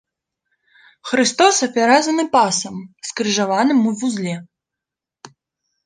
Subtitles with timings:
[1.09, 2.75] Хрыстос апяразаны пасам,
[3.11, 4.35] скрыжаваным у вузле.